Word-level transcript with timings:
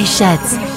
Day 0.00 0.69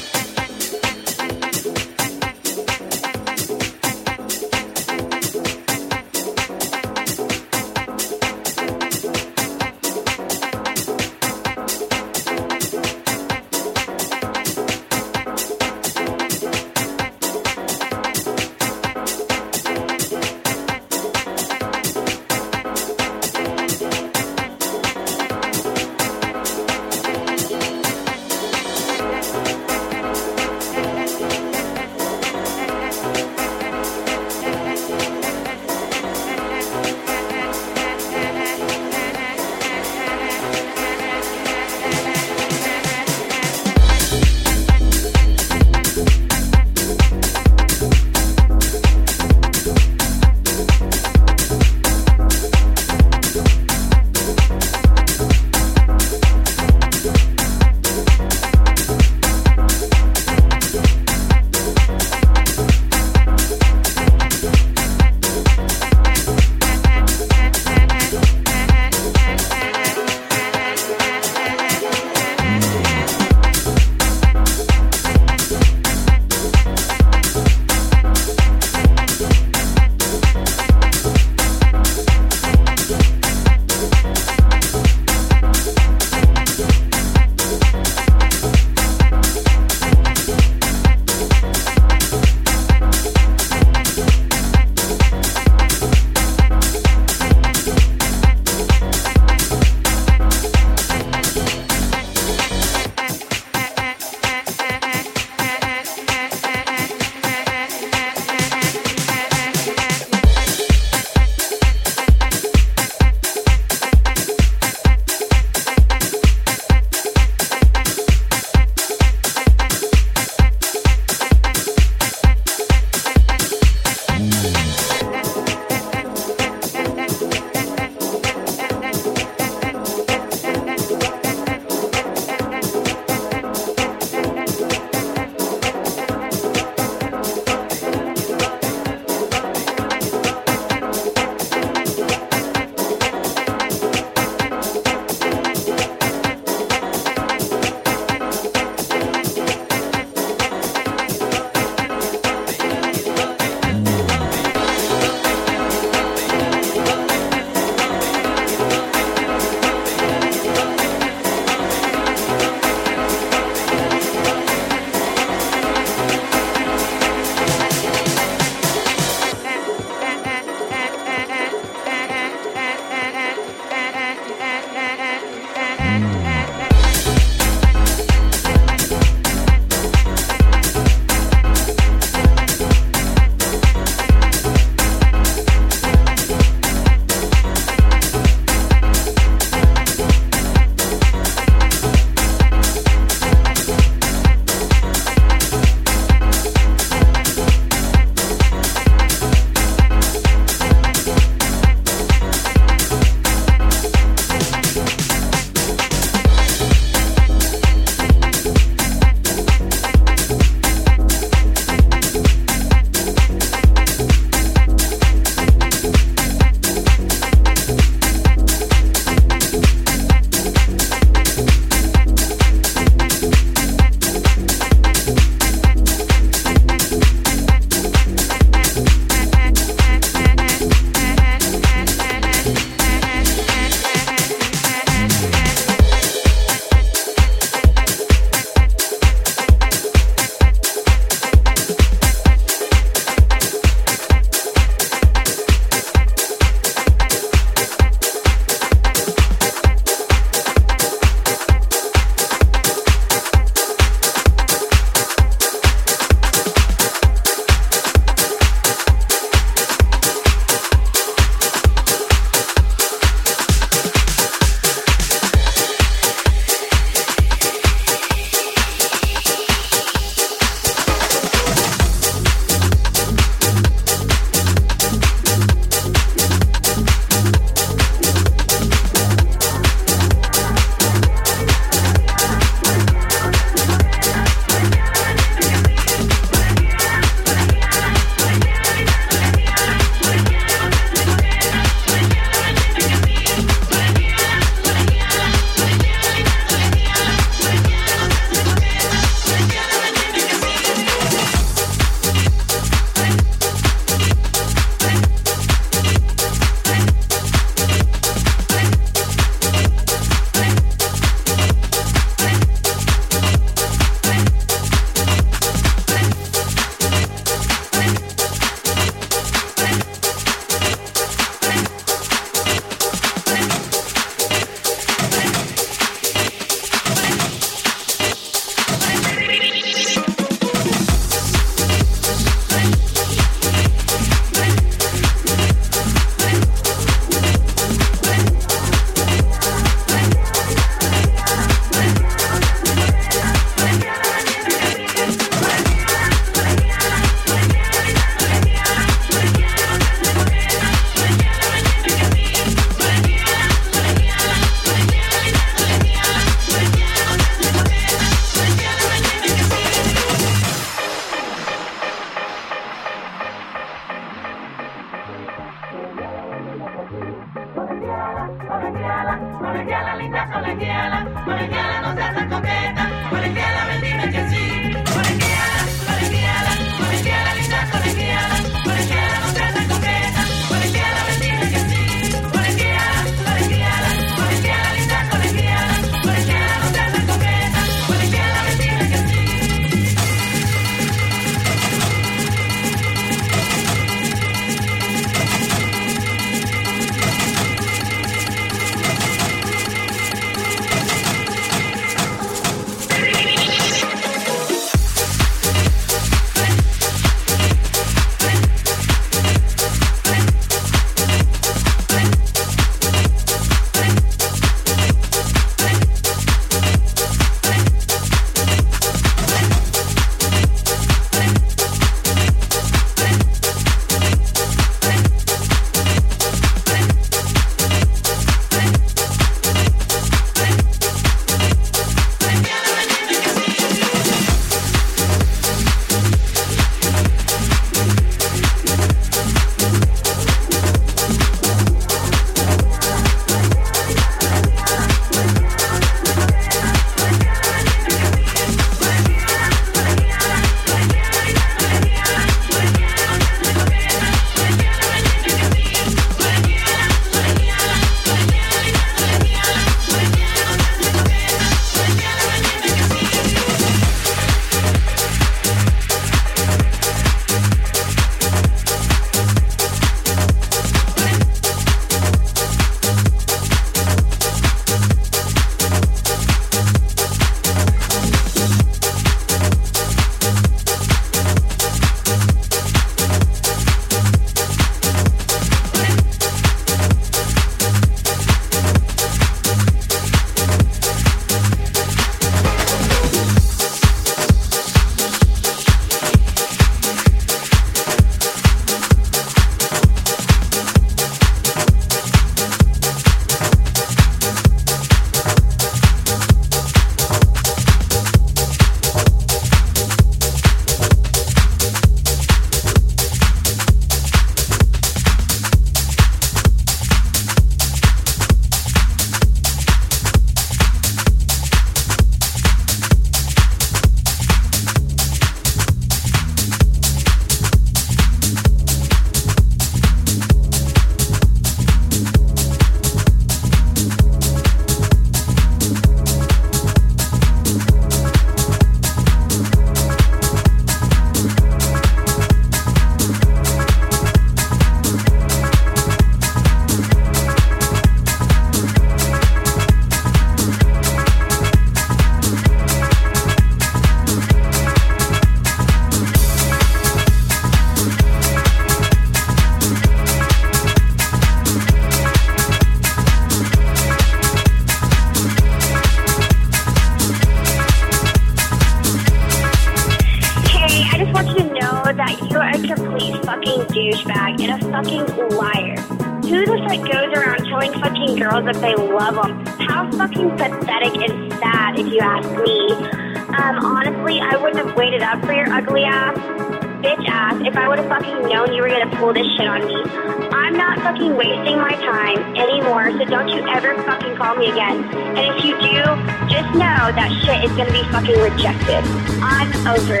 rejected. 598.71 599.21
I'm 599.21 599.67
over 599.67 600.00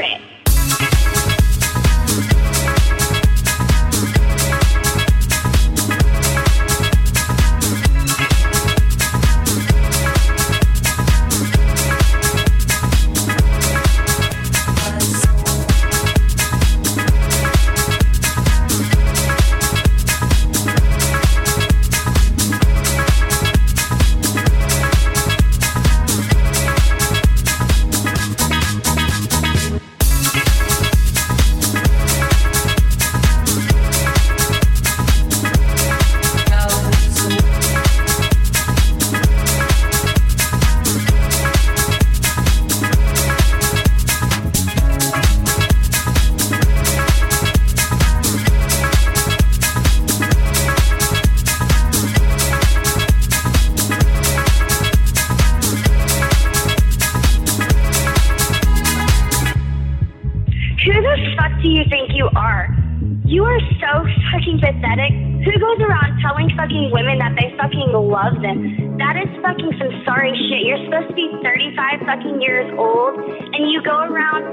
fucking 66.61 66.91
women 66.93 67.17
that 67.17 67.33
they 67.33 67.49
fucking 67.57 67.89
love 67.89 68.37
them? 68.45 68.61
That 69.01 69.17
is 69.17 69.29
fucking 69.41 69.73
some 69.81 69.89
sorry 70.05 70.29
shit. 70.37 70.61
You're 70.61 70.85
supposed 70.85 71.09
to 71.09 71.17
be 71.17 71.25
35 71.41 72.05
fucking 72.05 72.37
years 72.37 72.69
old 72.77 73.17
and 73.17 73.65
you 73.65 73.81
go 73.81 73.97
around 73.97 74.45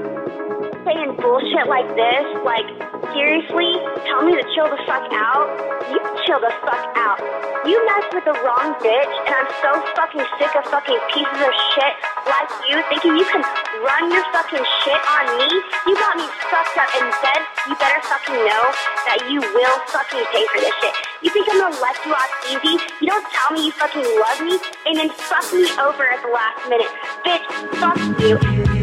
saying 0.89 1.13
bullshit 1.21 1.69
like 1.69 1.85
this. 1.93 2.25
Like, 2.41 2.88
seriously? 3.13 3.71
Tell 4.07 4.21
me 4.23 4.35
to 4.35 4.45
chill 4.55 4.67
the 4.67 4.79
fuck 4.83 5.07
out? 5.11 5.47
You 5.91 5.99
chill 6.25 6.39
the 6.39 6.51
fuck 6.63 6.83
out. 6.95 7.19
You 7.67 7.75
messed 7.85 8.13
with 8.13 8.25
the 8.25 8.35
wrong 8.43 8.75
bitch, 8.79 9.13
and 9.27 9.33
I'm 9.35 9.49
so 9.59 9.71
fucking 9.95 10.25
sick 10.39 10.53
of 10.55 10.65
fucking 10.71 10.99
pieces 11.11 11.39
of 11.39 11.53
shit 11.75 11.93
like 12.27 12.49
you 12.69 12.79
thinking 12.87 13.17
you 13.17 13.25
can 13.27 13.43
run 13.83 14.11
your 14.11 14.23
fucking 14.31 14.63
shit 14.83 15.01
on 15.17 15.25
me. 15.37 15.49
You 15.87 15.95
got 15.95 16.15
me 16.17 16.25
fucked 16.49 16.77
up 16.77 16.91
in 16.95 17.07
bed. 17.19 17.41
You 17.67 17.75
better 17.75 18.01
fucking 18.07 18.39
know 18.47 18.65
that 19.07 19.27
you 19.27 19.39
will 19.41 19.77
fucking 19.91 20.25
pay 20.31 20.45
for 20.51 20.59
this 20.59 20.75
shit. 20.79 20.95
You 21.21 21.29
think 21.31 21.47
I'm 21.51 21.59
gonna 21.59 21.79
let 21.79 21.95
you 22.05 22.11
off 22.15 22.31
easy? 22.47 22.75
You 23.01 23.07
don't 23.07 23.27
tell 23.31 23.51
me 23.51 23.65
you 23.67 23.73
fucking 23.75 24.07
love 24.07 24.39
me 24.41 24.55
and 24.87 24.95
then 24.97 25.09
fuck 25.09 25.45
me 25.53 25.67
over 25.79 26.03
at 26.07 26.23
the 26.23 26.31
last 26.31 26.63
minute. 26.69 26.91
Bitch, 27.27 27.43
fuck 27.79 27.99
you. 28.23 28.78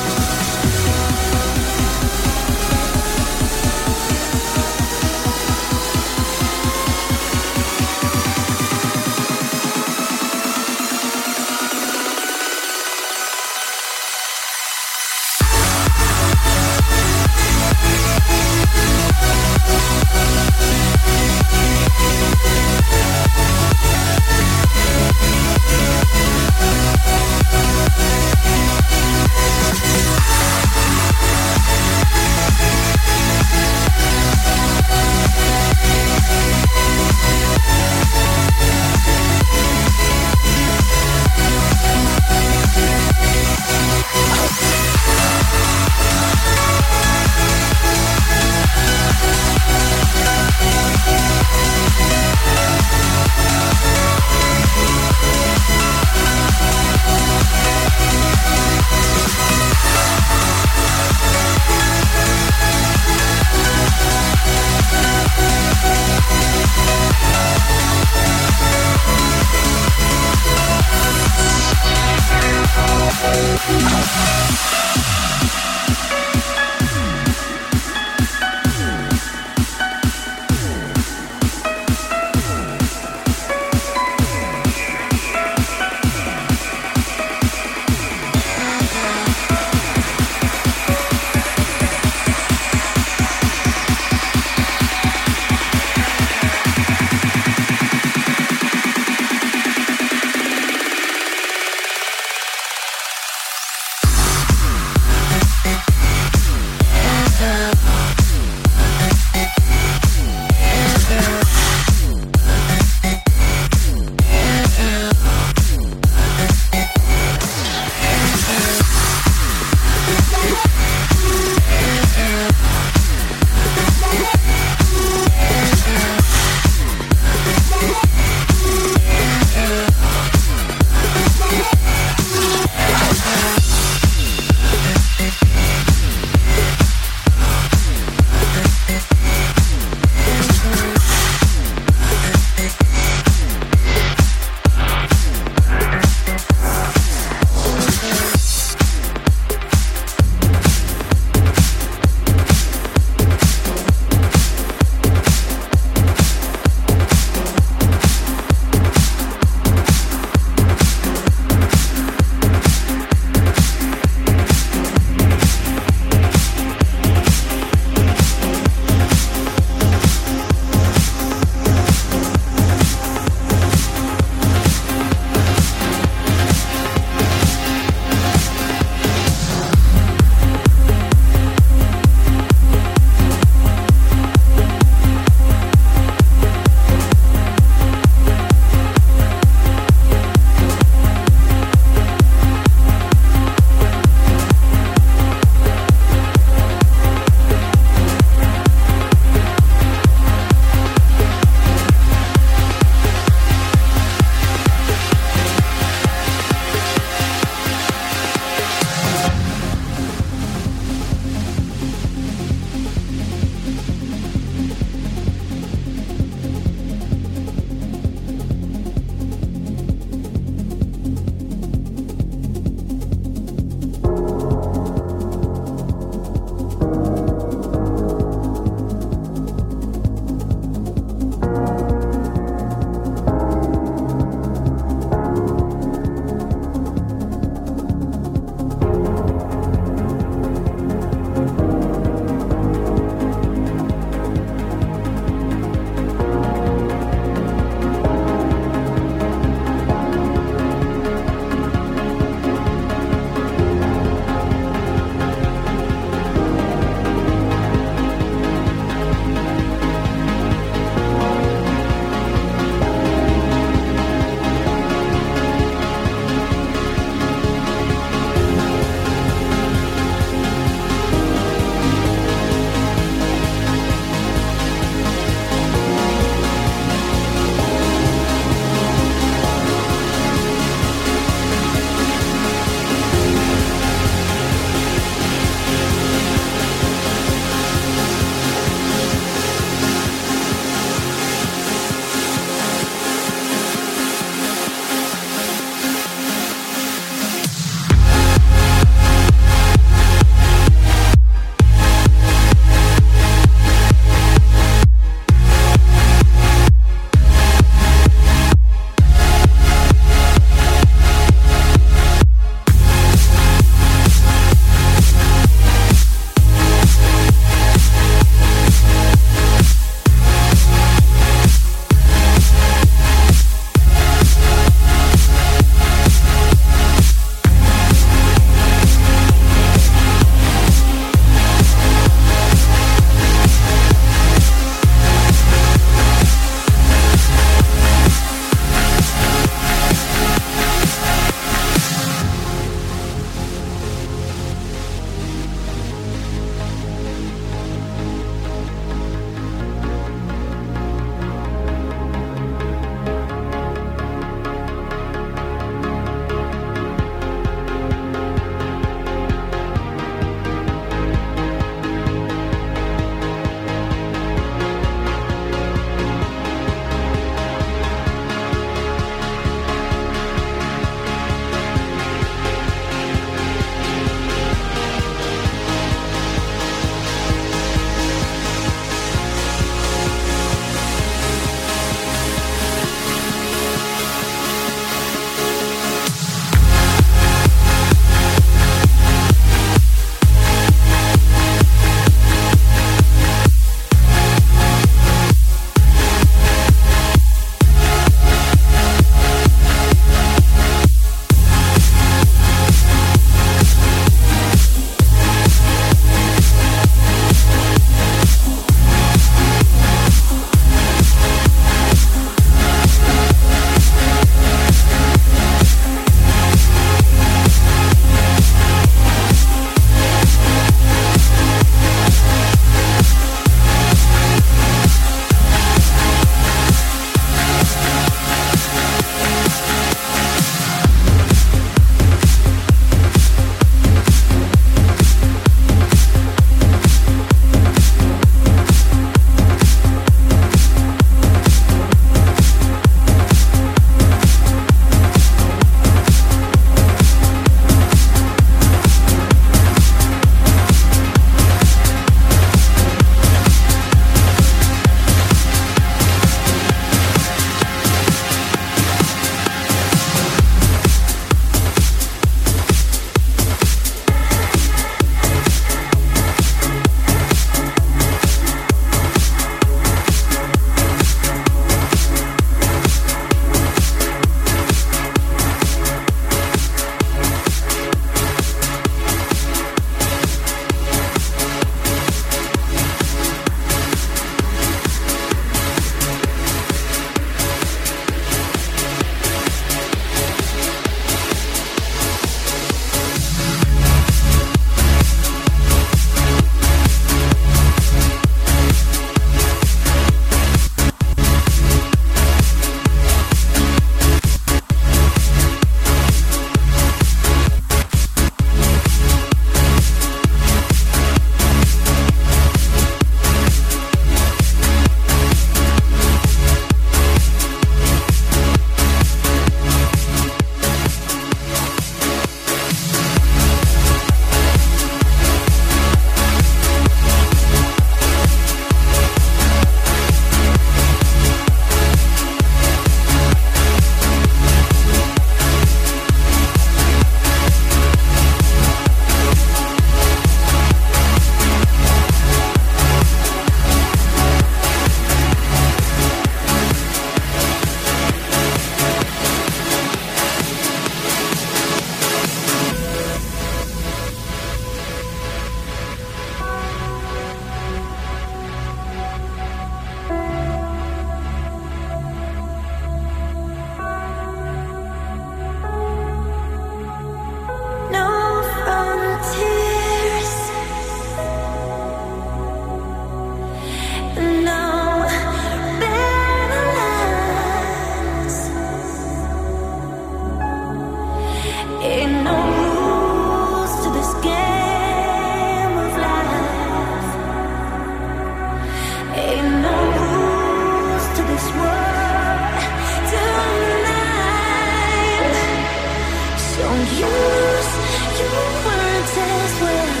You, 597.01 597.07
you 597.07 598.29
were 598.63 599.01
desperate. 599.15 600.00